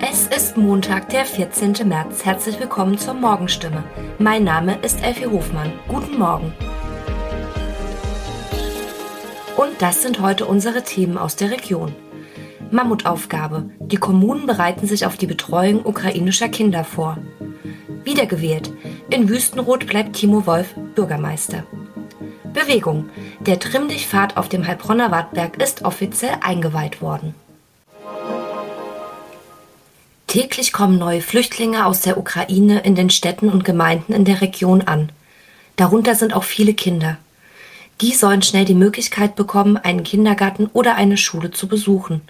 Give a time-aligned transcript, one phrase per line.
[0.00, 1.86] Es ist Montag, der 14.
[1.86, 2.24] März.
[2.24, 3.84] Herzlich willkommen zur Morgenstimme.
[4.18, 5.72] Mein Name ist Elfie Hofmann.
[5.86, 6.52] Guten Morgen.
[9.56, 11.94] Und das sind heute unsere Themen aus der Region.
[12.72, 13.70] Mammutaufgabe.
[13.78, 17.18] Die Kommunen bereiten sich auf die Betreuung ukrainischer Kinder vor.
[18.02, 18.72] Wiedergewählt.
[19.10, 21.64] In Wüstenrot bleibt Timo Wolf Bürgermeister.
[22.52, 23.10] Bewegung.
[23.40, 27.34] Der Trimm-dich-Pfad auf dem Heilbronner Wartberg ist offiziell eingeweiht worden.
[30.34, 34.82] Täglich kommen neue Flüchtlinge aus der Ukraine in den Städten und Gemeinden in der Region
[34.82, 35.12] an.
[35.76, 37.18] Darunter sind auch viele Kinder.
[38.00, 42.20] Die sollen schnell die Möglichkeit bekommen, einen Kindergarten oder eine Schule zu besuchen.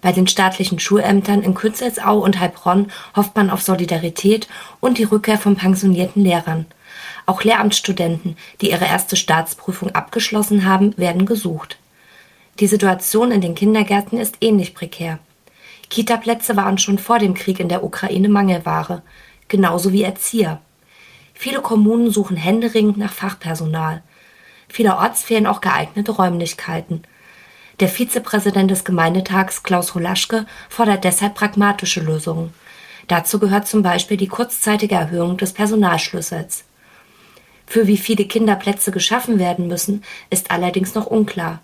[0.00, 4.48] Bei den staatlichen Schulämtern in Künzelsau und Heilbronn hofft man auf Solidarität
[4.80, 6.66] und die Rückkehr von pensionierten Lehrern.
[7.24, 11.78] Auch Lehramtsstudenten, die ihre erste Staatsprüfung abgeschlossen haben, werden gesucht.
[12.58, 15.20] Die Situation in den Kindergärten ist ähnlich prekär.
[15.90, 19.02] Kitaplätze waren schon vor dem Krieg in der Ukraine Mangelware,
[19.48, 20.60] genauso wie Erzieher.
[21.34, 24.02] Viele Kommunen suchen händeringend nach Fachpersonal.
[24.68, 27.02] Vielerorts fehlen auch geeignete Räumlichkeiten.
[27.80, 32.52] Der Vizepräsident des Gemeindetags Klaus Holaschke fordert deshalb pragmatische Lösungen.
[33.06, 36.64] Dazu gehört zum Beispiel die kurzzeitige Erhöhung des Personalschlüssels.
[37.66, 41.60] Für wie viele Kinderplätze geschaffen werden müssen, ist allerdings noch unklar.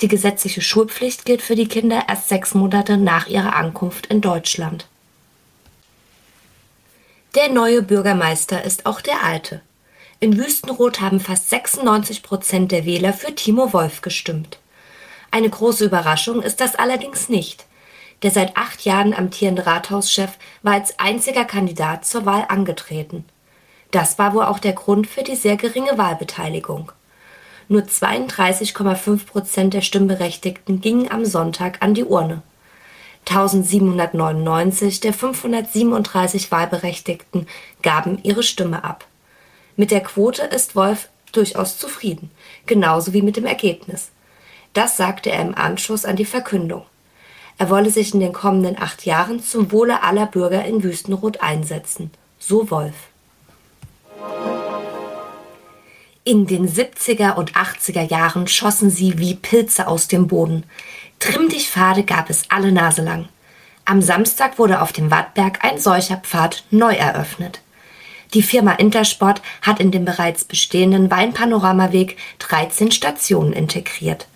[0.00, 4.86] Die gesetzliche Schulpflicht gilt für die Kinder erst sechs Monate nach ihrer Ankunft in Deutschland.
[7.34, 9.60] Der neue Bürgermeister ist auch der alte.
[10.20, 14.58] In Wüstenrot haben fast 96 Prozent der Wähler für Timo Wolf gestimmt.
[15.30, 17.66] Eine große Überraschung ist das allerdings nicht.
[18.22, 20.30] Der seit acht Jahren amtierende Rathauschef
[20.62, 23.24] war als einziger Kandidat zur Wahl angetreten.
[23.90, 26.92] Das war wohl auch der Grund für die sehr geringe Wahlbeteiligung.
[27.68, 32.42] Nur 32,5 Prozent der Stimmberechtigten gingen am Sonntag an die Urne.
[33.26, 37.46] 1799 der 537 Wahlberechtigten
[37.82, 39.06] gaben ihre Stimme ab.
[39.76, 42.30] Mit der Quote ist Wolf durchaus zufrieden,
[42.64, 44.12] genauso wie mit dem Ergebnis.
[44.72, 46.86] Das sagte er im Anschluss an die Verkündung.
[47.58, 52.10] Er wolle sich in den kommenden acht Jahren zum Wohle aller Bürger in Wüstenrot einsetzen.
[52.38, 52.94] So Wolf.
[56.28, 60.64] In den 70er und 80er Jahren schossen sie wie Pilze aus dem Boden.
[61.20, 63.30] Trimm dich Pfade gab es alle Nase lang.
[63.86, 67.62] Am Samstag wurde auf dem Wattberg ein solcher Pfad neu eröffnet.
[68.34, 74.28] Die Firma Intersport hat in dem bereits bestehenden Weinpanoramaweg 13 Stationen integriert.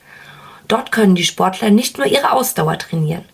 [0.68, 3.26] Dort können die Sportler nicht nur ihre Ausdauer trainieren.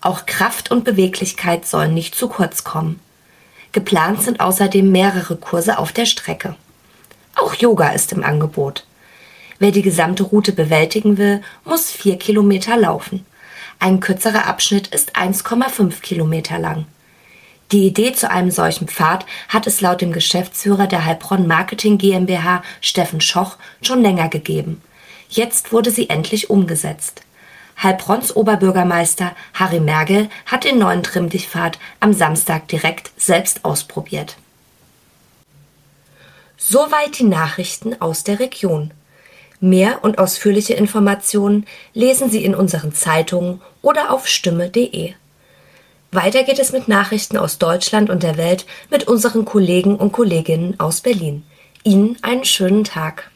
[0.00, 3.00] Auch Kraft und Beweglichkeit sollen nicht zu kurz kommen.
[3.72, 6.54] Geplant sind außerdem mehrere Kurse auf der Strecke.
[7.36, 8.86] Auch Yoga ist im Angebot.
[9.58, 13.24] Wer die gesamte Route bewältigen will, muss vier Kilometer laufen.
[13.78, 16.86] Ein kürzerer Abschnitt ist 1,5 Kilometer lang.
[17.72, 22.62] Die Idee zu einem solchen Pfad hat es laut dem Geschäftsführer der Heilbronn Marketing GmbH,
[22.80, 24.82] Steffen Schoch, schon länger gegeben.
[25.28, 27.22] Jetzt wurde sie endlich umgesetzt.
[27.82, 34.36] Heilbronns Oberbürgermeister Harry Mergel hat den neuen Trimmdichtpfad am Samstag direkt selbst ausprobiert.
[36.56, 38.92] Soweit die Nachrichten aus der Region.
[39.60, 45.14] Mehr und ausführliche Informationen lesen Sie in unseren Zeitungen oder auf stimme.de.
[46.12, 50.78] Weiter geht es mit Nachrichten aus Deutschland und der Welt mit unseren Kollegen und Kolleginnen
[50.78, 51.44] aus Berlin.
[51.82, 53.30] Ihnen einen schönen Tag.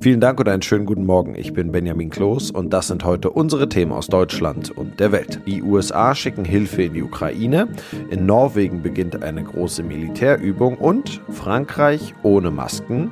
[0.00, 1.34] Vielen Dank und einen schönen guten Morgen.
[1.34, 5.40] Ich bin Benjamin Kloß und das sind heute unsere Themen aus Deutschland und der Welt.
[5.46, 7.68] Die USA schicken Hilfe in die Ukraine,
[8.10, 13.10] in Norwegen beginnt eine große Militärübung und Frankreich ohne Masken.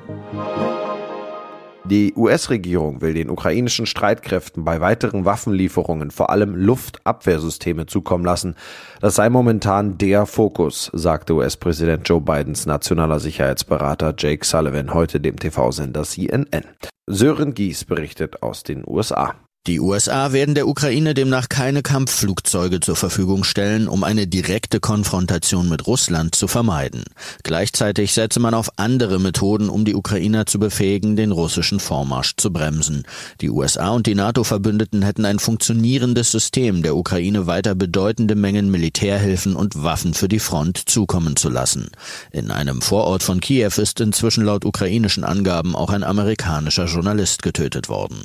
[1.87, 8.55] Die US-Regierung will den ukrainischen Streitkräften bei weiteren Waffenlieferungen vor allem Luftabwehrsysteme zukommen lassen.
[9.01, 15.39] Das sei momentan der Fokus, sagte US-Präsident Joe Bidens nationaler Sicherheitsberater Jake Sullivan heute dem
[15.39, 16.65] TV-Sender CNN.
[17.07, 19.35] Sören Gies berichtet aus den USA.
[19.67, 25.71] Die USA werden der Ukraine demnach keine Kampfflugzeuge zur Verfügung stellen, um eine direkte Konfrontation
[25.71, 27.05] mit Russland zu vermeiden.
[27.45, 32.53] Gleichzeitig setze man auf andere Methoden, um die Ukrainer zu befähigen, den russischen Vormarsch zu
[32.53, 33.05] bremsen.
[33.41, 39.57] Die USA und die NATO-Verbündeten hätten ein funktionierendes System der Ukraine weiter bedeutende Mengen Militärhilfen
[39.57, 41.89] und Waffen für die Front zukommen zu lassen.
[42.33, 47.89] In einem Vorort von Kiew ist inzwischen laut ukrainischen Angaben auch ein amerikanischer Journalist getötet
[47.89, 48.25] worden.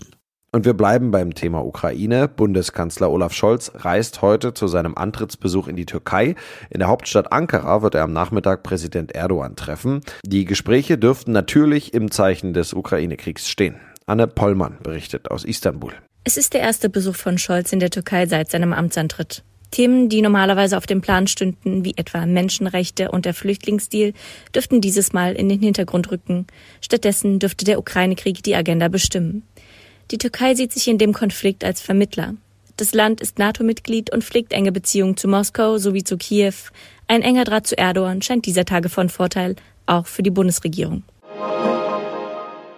[0.52, 2.28] Und wir bleiben beim Thema Ukraine.
[2.28, 6.34] Bundeskanzler Olaf Scholz reist heute zu seinem Antrittsbesuch in die Türkei.
[6.72, 10.02] In der Hauptstadt Ankara wird er am Nachmittag Präsident Erdogan treffen.
[10.26, 13.76] Die Gespräche dürften natürlich im Zeichen des Ukraine-Kriegs stehen.
[14.08, 15.94] Anne Pollmann berichtet aus Istanbul.
[16.24, 19.44] Es ist der erste Besuch von Scholz in der Türkei seit seinem Amtsantritt.
[19.70, 24.14] Themen, die normalerweise auf dem Plan stünden, wie etwa Menschenrechte und der Flüchtlingsdeal,
[24.56, 26.48] dürften dieses Mal in den Hintergrund rücken.
[26.82, 29.44] Stattdessen dürfte der Ukraine-Krieg die Agenda bestimmen.
[30.12, 32.34] Die Türkei sieht sich in dem Konflikt als Vermittler.
[32.78, 36.54] Das Land ist NATO-Mitglied und pflegt enge Beziehungen zu Moskau sowie zu Kiew.
[37.08, 41.04] Ein enger Draht zu Erdogan scheint dieser Tage von Vorteil, auch für die Bundesregierung.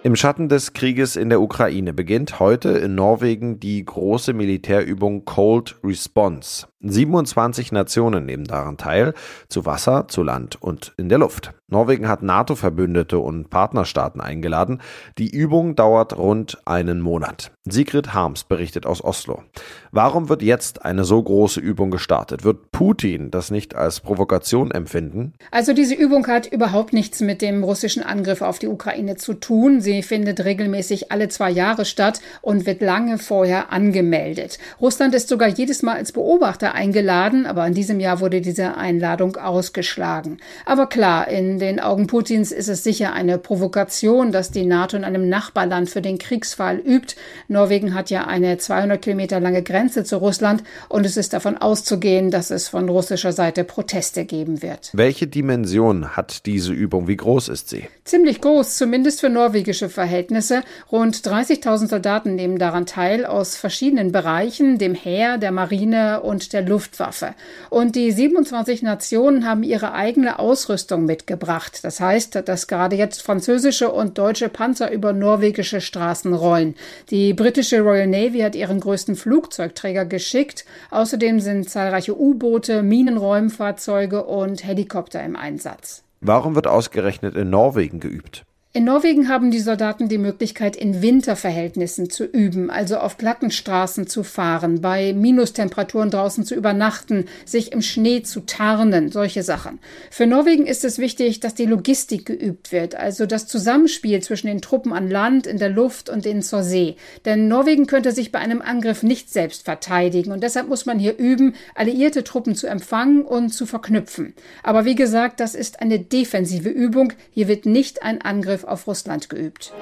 [0.02, 5.76] Im Schatten des Krieges in der Ukraine beginnt heute in Norwegen die große Militärübung Cold
[5.84, 6.66] Response.
[6.82, 9.14] 27 Nationen nehmen daran teil,
[9.48, 11.52] zu Wasser, zu Land und in der Luft.
[11.68, 14.82] Norwegen hat NATO-Verbündete und Partnerstaaten eingeladen.
[15.16, 17.50] Die Übung dauert rund einen Monat.
[17.64, 19.42] Sigrid Harms berichtet aus Oslo.
[19.90, 22.44] Warum wird jetzt eine so große Übung gestartet?
[22.44, 25.32] Wird Putin das nicht als Provokation empfinden?
[25.50, 29.80] Also diese Übung hat überhaupt nichts mit dem russischen Angriff auf die Ukraine zu tun.
[29.80, 34.58] Sie findet regelmäßig alle zwei Jahre statt und wird lange vorher angemeldet.
[34.80, 39.36] Russland ist sogar jedes Mal als Beobachter eingeladen, aber in diesem Jahr wurde diese Einladung
[39.36, 40.38] ausgeschlagen.
[40.66, 45.04] Aber klar, in den Augen Putins ist es sicher eine Provokation, dass die NATO in
[45.04, 47.14] einem Nachbarland für den Kriegsfall übt.
[47.48, 52.30] Norwegen hat ja eine 200 Kilometer lange Grenze zu Russland und es ist davon auszugehen,
[52.30, 54.90] dass es von russischer Seite Proteste geben wird.
[54.92, 57.08] Welche Dimension hat diese Übung?
[57.08, 57.84] Wie groß ist sie?
[58.04, 60.62] Ziemlich groß, zumindest für norwegische Verhältnisse.
[60.90, 66.61] Rund 30.000 Soldaten nehmen daran teil aus verschiedenen Bereichen, dem Heer, der Marine und der
[66.62, 67.34] Luftwaffe.
[67.70, 71.80] Und die 27 Nationen haben ihre eigene Ausrüstung mitgebracht.
[71.82, 76.74] Das heißt, dass gerade jetzt französische und deutsche Panzer über norwegische Straßen rollen.
[77.10, 80.64] Die britische Royal Navy hat ihren größten Flugzeugträger geschickt.
[80.90, 86.02] Außerdem sind zahlreiche U-Boote, Minenräumfahrzeuge und Helikopter im Einsatz.
[86.20, 88.44] Warum wird ausgerechnet in Norwegen geübt?
[88.74, 94.06] In Norwegen haben die Soldaten die Möglichkeit, in Winterverhältnissen zu üben, also auf glatten Straßen
[94.06, 99.78] zu fahren, bei Minustemperaturen draußen zu übernachten, sich im Schnee zu tarnen, solche Sachen.
[100.10, 104.62] Für Norwegen ist es wichtig, dass die Logistik geübt wird, also das Zusammenspiel zwischen den
[104.62, 106.96] Truppen an Land, in der Luft und in zur See.
[107.26, 111.18] Denn Norwegen könnte sich bei einem Angriff nicht selbst verteidigen und deshalb muss man hier
[111.18, 114.32] üben, alliierte Truppen zu empfangen und zu verknüpfen.
[114.62, 117.12] Aber wie gesagt, das ist eine defensive Übung.
[117.32, 119.72] Hier wird nicht ein Angriff Angriff auf Russland geübt.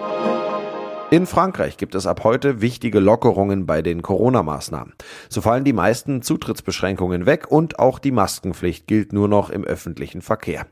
[1.10, 4.94] In Frankreich gibt es ab heute wichtige Lockerungen bei den Corona-Maßnahmen.
[5.28, 10.22] So fallen die meisten Zutrittsbeschränkungen weg und auch die Maskenpflicht gilt nur noch im öffentlichen
[10.22, 10.66] Verkehr.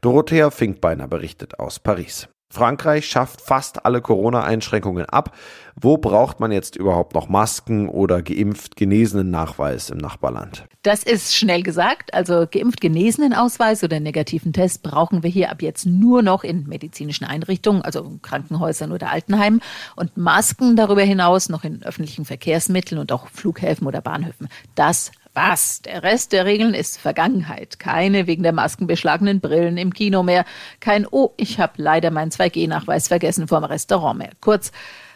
[0.00, 2.28] Dorothea Finkbeiner berichtet aus Paris.
[2.50, 5.36] Frankreich schafft fast alle Corona-Einschränkungen ab.
[5.80, 10.64] Wo braucht man jetzt überhaupt noch Masken oder geimpft genesenen Nachweis im Nachbarland?
[10.82, 12.14] Das ist schnell gesagt.
[12.14, 16.68] Also geimpft genesenen Ausweis oder negativen Test brauchen wir hier ab jetzt nur noch in
[16.68, 19.60] medizinischen Einrichtungen, also Krankenhäusern oder Altenheimen
[19.96, 24.48] und Masken darüber hinaus noch in öffentlichen Verkehrsmitteln und auch Flughäfen oder Bahnhöfen.
[24.76, 25.82] Das was?
[25.82, 27.78] Der Rest der Regeln ist Vergangenheit.
[27.78, 30.44] Keine wegen der Masken beschlagenen Brillen im Kino mehr.
[30.80, 34.30] Kein Oh, ich habe leider meinen 2G-Nachweis vergessen vorm Restaurant mehr.
[34.40, 34.72] Kurz,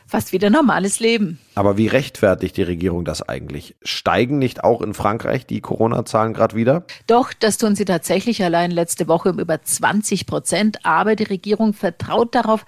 [0.07, 1.39] fast wieder normales Leben.
[1.55, 3.77] Aber wie rechtfertigt die Regierung das eigentlich?
[3.83, 6.85] Steigen nicht auch in Frankreich die Corona-Zahlen gerade wieder?
[7.07, 10.85] Doch, das tun sie tatsächlich allein letzte Woche um über 20 Prozent.
[10.85, 12.65] Aber die Regierung vertraut darauf,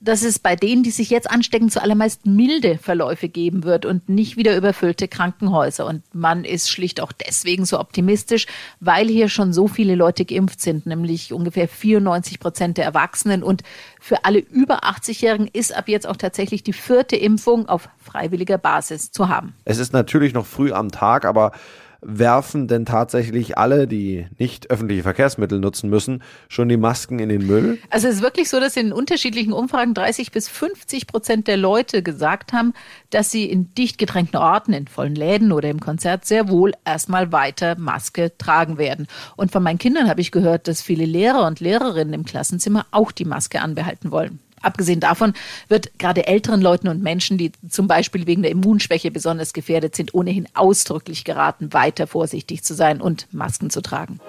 [0.00, 4.38] dass es bei denen, die sich jetzt anstecken, zuallermeist milde Verläufe geben wird und nicht
[4.38, 5.86] wieder überfüllte Krankenhäuser.
[5.86, 8.46] Und man ist schlicht auch deswegen so optimistisch,
[8.80, 13.42] weil hier schon so viele Leute geimpft sind, nämlich ungefähr 94 Prozent der Erwachsenen.
[13.42, 13.62] Und
[14.00, 19.12] für alle über 80-Jährigen ist ab jetzt auch tatsächlich die vierte Impfung auf freiwilliger Basis
[19.12, 19.54] zu haben.
[19.66, 21.52] Es ist natürlich noch früh am Tag, aber
[22.02, 27.46] werfen denn tatsächlich alle, die nicht öffentliche Verkehrsmittel nutzen müssen, schon die Masken in den
[27.46, 27.78] Müll?
[27.90, 32.02] Also es ist wirklich so, dass in unterschiedlichen Umfragen 30 bis 50 Prozent der Leute
[32.02, 32.72] gesagt haben,
[33.10, 37.32] dass sie in dicht gedrängten Orten, in vollen Läden oder im Konzert sehr wohl erstmal
[37.32, 39.06] weiter Maske tragen werden.
[39.36, 43.12] Und von meinen Kindern habe ich gehört, dass viele Lehrer und Lehrerinnen im Klassenzimmer auch
[43.12, 44.40] die Maske anbehalten wollen.
[44.62, 45.34] Abgesehen davon
[45.68, 50.14] wird gerade älteren Leuten und Menschen, die zum Beispiel wegen der Immunschwäche besonders gefährdet sind,
[50.14, 54.20] ohnehin ausdrücklich geraten, weiter vorsichtig zu sein und Masken zu tragen.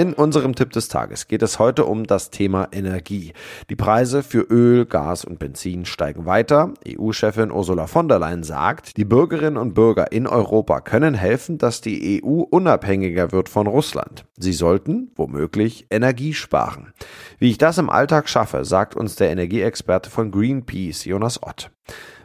[0.00, 3.34] In unserem Tipp des Tages geht es heute um das Thema Energie.
[3.68, 6.72] Die Preise für Öl, Gas und Benzin steigen weiter.
[6.88, 11.82] EU-Chefin Ursula von der Leyen sagt, die Bürgerinnen und Bürger in Europa können helfen, dass
[11.82, 14.24] die EU unabhängiger wird von Russland.
[14.38, 16.94] Sie sollten, womöglich, Energie sparen.
[17.38, 21.70] Wie ich das im Alltag schaffe, sagt uns der Energieexperte von Greenpeace, Jonas Ott.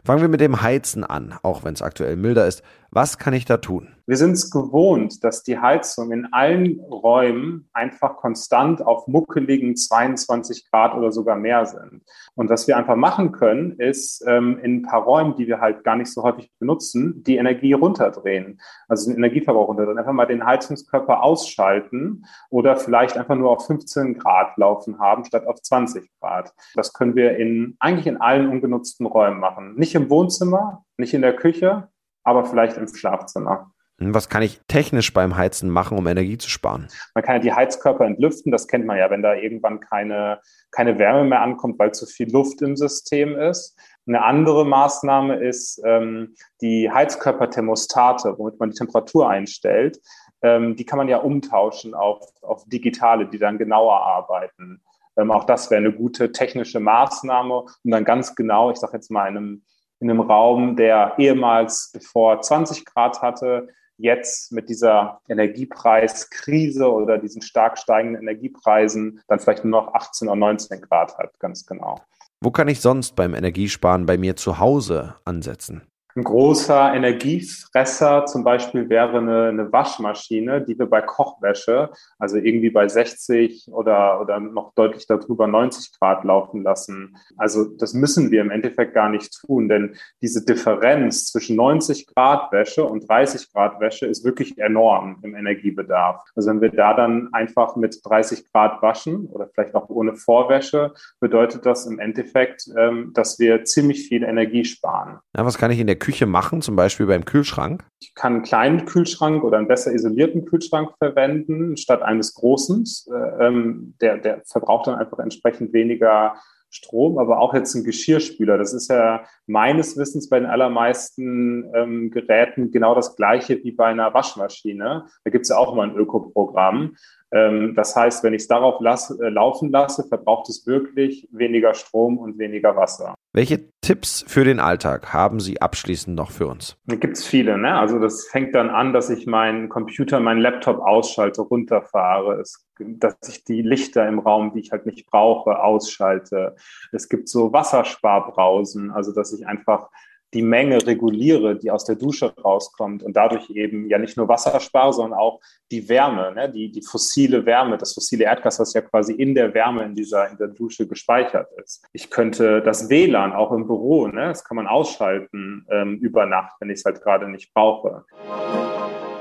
[0.06, 2.62] Fangen wir mit dem Heizen an, auch wenn es aktuell milder ist.
[2.96, 3.90] Was kann ich da tun?
[4.06, 10.72] Wir sind es gewohnt, dass die Heizung in allen Räumen einfach konstant auf muckeligen 22
[10.72, 12.04] Grad oder sogar mehr sind.
[12.36, 15.84] Und was wir einfach machen können, ist ähm, in ein paar Räumen, die wir halt
[15.84, 18.62] gar nicht so häufig benutzen, die Energie runterdrehen.
[18.88, 20.00] Also den Energieverbrauch runterdrehen.
[20.00, 25.48] Einfach mal den Heizungskörper ausschalten oder vielleicht einfach nur auf 15 Grad laufen haben, statt
[25.48, 26.54] auf 20 Grad.
[26.76, 29.76] Das können wir in, eigentlich in allen ungenutzten Räumen machen.
[29.76, 31.90] Nicht im Wohnzimmer, nicht in der Küche,
[32.26, 33.72] aber vielleicht im Schlafzimmer.
[34.00, 36.88] Hm, was kann ich technisch beim Heizen machen, um Energie zu sparen?
[37.14, 40.42] Man kann ja die Heizkörper entlüften, das kennt man ja, wenn da irgendwann keine,
[40.72, 43.78] keine Wärme mehr ankommt, weil zu viel Luft im System ist.
[44.08, 50.00] Eine andere Maßnahme ist ähm, die Heizkörperthermostate, womit man die Temperatur einstellt.
[50.42, 54.82] Ähm, die kann man ja umtauschen auf, auf digitale, die dann genauer arbeiten.
[55.18, 59.10] Ähm, auch das wäre eine gute technische Maßnahme, um dann ganz genau, ich sage jetzt
[59.10, 59.64] mal in einem,
[60.06, 67.42] in einem Raum, der ehemals bevor 20 Grad hatte, jetzt mit dieser Energiepreiskrise oder diesen
[67.42, 72.00] stark steigenden Energiepreisen dann vielleicht nur noch 18 oder 19 Grad hat, ganz genau.
[72.40, 75.82] Wo kann ich sonst beim Energiesparen bei mir zu Hause ansetzen?
[76.18, 82.70] Ein großer Energiefresser zum Beispiel wäre eine, eine, Waschmaschine, die wir bei Kochwäsche, also irgendwie
[82.70, 87.18] bei 60 oder, oder noch deutlich darüber 90 Grad laufen lassen.
[87.36, 92.50] Also das müssen wir im Endeffekt gar nicht tun, denn diese Differenz zwischen 90 Grad
[92.54, 96.22] Wäsche und 30 Grad Wäsche ist wirklich enorm im Energiebedarf.
[96.34, 100.94] Also wenn wir da dann einfach mit 30 Grad waschen oder vielleicht auch ohne Vorwäsche,
[101.20, 105.20] bedeutet das im Endeffekt, ähm, dass wir ziemlich viel Energie sparen.
[105.36, 107.84] Ja, was kann ich in der Küche machen, zum Beispiel beim Kühlschrank?
[108.00, 112.84] Ich kann einen kleinen Kühlschrank oder einen besser isolierten Kühlschrank verwenden, statt eines großen.
[113.08, 116.36] Äh, ähm, der, der verbraucht dann einfach entsprechend weniger
[116.70, 118.58] Strom, aber auch jetzt ein Geschirrspüler.
[118.58, 123.86] Das ist ja meines Wissens bei den allermeisten ähm, Geräten genau das gleiche wie bei
[123.86, 125.06] einer Waschmaschine.
[125.24, 126.98] Da gibt es ja auch immer ein Ökoprogramm.
[127.32, 131.74] Ähm, das heißt, wenn ich es darauf lasse, äh, laufen lasse, verbraucht es wirklich weniger
[131.74, 133.16] Strom und weniger Wasser.
[133.34, 136.76] Welche Tipps für den Alltag haben Sie abschließend noch für uns?
[136.88, 137.56] Gibt es viele.
[137.60, 137.78] Ne?
[137.78, 142.42] Also das fängt dann an, dass ich meinen Computer, meinen Laptop ausschalte, runterfahre.
[142.42, 146.56] Es, dass ich die Lichter im Raum, die ich halt nicht brauche, ausschalte.
[146.94, 149.92] Es gibt so Wassersparbrausen, also dass ich einfach
[150.36, 154.60] die Menge reguliere, die aus der Dusche rauskommt und dadurch eben ja nicht nur Wasser
[154.60, 155.40] spare, sondern auch
[155.72, 156.52] die Wärme, ne?
[156.52, 160.30] die, die fossile Wärme, das fossile Erdgas, was ja quasi in der Wärme in dieser
[160.30, 161.86] in der Dusche gespeichert ist.
[161.94, 164.28] Ich könnte das WLAN auch im Büro, ne?
[164.28, 168.04] das kann man ausschalten ähm, über Nacht, wenn ich es halt gerade nicht brauche.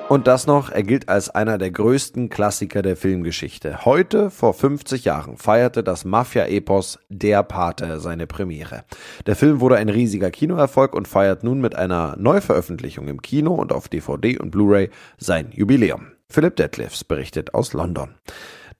[0.06, 3.86] Und das noch, er gilt als einer der größten Klassiker der Filmgeschichte.
[3.86, 8.84] Heute, vor 50 Jahren, feierte das Mafia-Epos Der Pate seine Premiere.
[9.24, 13.72] Der Film wurde ein riesiger Kinoerfolg und feiert nun mit einer Neuveröffentlichung im Kino und
[13.72, 16.08] auf DVD und Blu-ray sein Jubiläum.
[16.28, 18.14] Philip Detlefs berichtet aus London.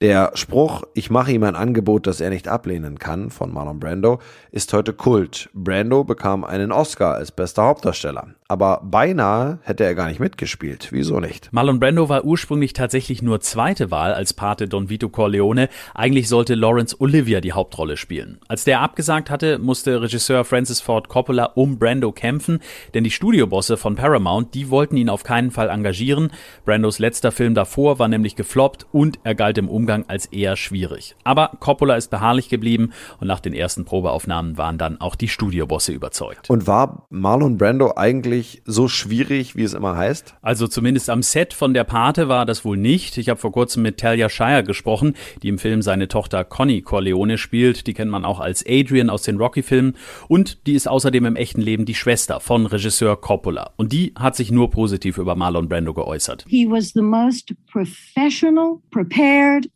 [0.01, 4.19] Der Spruch, ich mache ihm ein Angebot, das er nicht ablehnen kann, von Marlon Brando,
[4.51, 5.49] ist heute Kult.
[5.53, 8.27] Brando bekam einen Oscar als bester Hauptdarsteller.
[8.47, 10.89] Aber beinahe hätte er gar nicht mitgespielt.
[10.91, 11.49] Wieso nicht?
[11.51, 15.69] Marlon Brando war ursprünglich tatsächlich nur zweite Wahl als Pate Don Vito Corleone.
[15.93, 18.39] Eigentlich sollte Lawrence Olivia die Hauptrolle spielen.
[18.47, 22.59] Als der abgesagt hatte, musste Regisseur Francis Ford Coppola um Brando kämpfen,
[22.93, 26.31] denn die Studiobosse von Paramount, die wollten ihn auf keinen Fall engagieren.
[26.65, 30.55] Brandos letzter Film davor war nämlich gefloppt und er galt im Umgang Umgang als eher
[30.55, 31.15] schwierig.
[31.23, 35.91] Aber Coppola ist beharrlich geblieben und nach den ersten Probeaufnahmen waren dann auch die Studiobosse
[35.91, 36.49] überzeugt.
[36.49, 38.34] Und war Marlon Brando eigentlich
[38.65, 40.35] so schwierig, wie es immer heißt?
[40.41, 43.17] Also zumindest am Set von der Pate war das wohl nicht.
[43.17, 47.37] Ich habe vor kurzem mit Talia Shire gesprochen, die im Film seine Tochter Connie Corleone
[47.37, 47.87] spielt.
[47.87, 49.95] Die kennt man auch als Adrian aus den Rocky-Filmen.
[50.27, 53.71] Und die ist außerdem im echten Leben die Schwester von Regisseur Coppola.
[53.77, 56.45] Und die hat sich nur positiv über Marlon Brando geäußert.
[56.47, 59.69] He was the most professional, prepared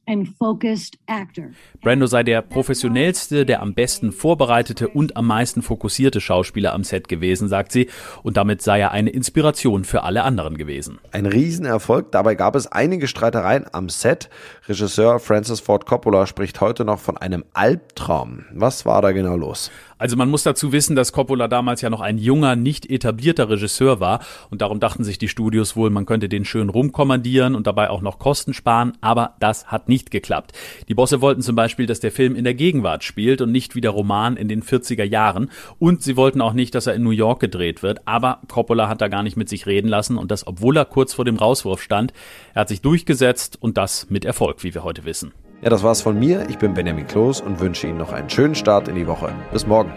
[1.82, 7.08] Brando sei der professionellste, der am besten vorbereitete und am meisten fokussierte Schauspieler am Set
[7.08, 7.90] gewesen, sagt sie,
[8.24, 10.98] und damit sei er eine Inspiration für alle anderen gewesen.
[11.12, 14.28] Ein Riesenerfolg, dabei gab es einige Streitereien am Set.
[14.68, 18.46] Regisseur Francis Ford Coppola spricht heute noch von einem Albtraum.
[18.52, 19.70] Was war da genau los?
[20.00, 24.00] Also man muss dazu wissen, dass Coppola damals ja noch ein junger, nicht etablierter Regisseur
[24.00, 27.90] war und darum dachten sich die Studios wohl, man könnte den schön rumkommandieren und dabei
[27.90, 30.54] auch noch Kosten sparen, aber das hat nicht geklappt.
[30.88, 33.82] Die Bosse wollten zum Beispiel, dass der Film in der Gegenwart spielt und nicht wie
[33.82, 37.10] der Roman in den 40er Jahren und sie wollten auch nicht, dass er in New
[37.12, 40.48] York gedreht wird, aber Coppola hat da gar nicht mit sich reden lassen und das,
[40.48, 42.14] obwohl er kurz vor dem Rauswurf stand.
[42.54, 45.34] Er hat sich durchgesetzt und das mit Erfolg, wie wir heute wissen.
[45.62, 46.48] Ja, das war's von mir.
[46.50, 49.34] Ich bin Benjamin Kloß und wünsche Ihnen noch einen schönen Start in die Woche.
[49.52, 49.92] Bis morgen.